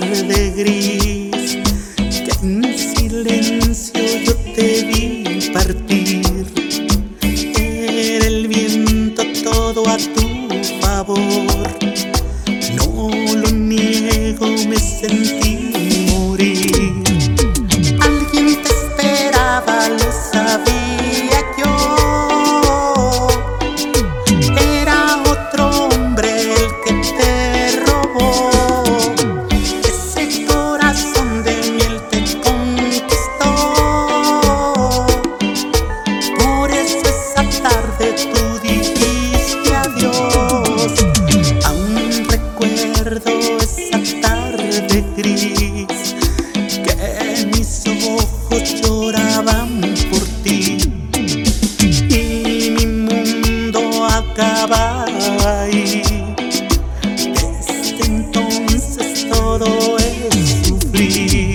[0.00, 1.58] De gris
[2.06, 6.22] que en silencio yo te vi partir.
[7.20, 11.28] Era el viento todo a tu favor.
[12.76, 15.57] No lo niego, me sentí
[55.60, 56.02] ahí.
[57.16, 61.47] Desde entonces todo es sufrir.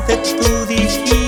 [0.00, 1.19] perfect through these years.